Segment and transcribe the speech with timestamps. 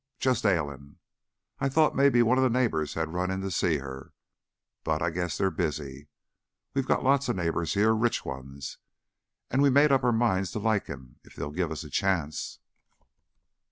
[0.17, 0.97] Just ailin'.
[1.59, 4.13] I thought mebbe one of the neighbors had run in to see her,
[4.83, 6.07] but I guess they're busy.
[6.73, 8.79] We got lots of neighbors here, rich ones,
[9.51, 12.57] an' we made up our minds to like 'em, if they'll give us a chance."